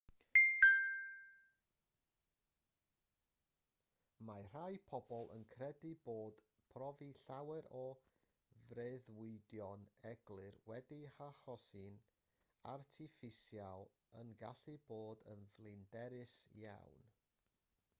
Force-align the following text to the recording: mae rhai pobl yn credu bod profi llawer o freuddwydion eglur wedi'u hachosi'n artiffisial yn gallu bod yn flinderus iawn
mae 4.29 4.45
rhai 4.45 4.77
pobl 4.93 5.29
yn 5.35 5.43
credu 5.51 5.91
bod 6.07 6.39
profi 6.75 7.09
llawer 7.21 7.69
o 7.81 7.83
freuddwydion 8.63 9.85
eglur 10.15 10.59
wedi'u 10.73 11.13
hachosi'n 11.21 12.01
artiffisial 12.75 13.89
yn 14.25 14.33
gallu 14.43 14.77
bod 14.91 15.25
yn 15.37 15.49
flinderus 15.57 16.37
iawn 16.67 17.11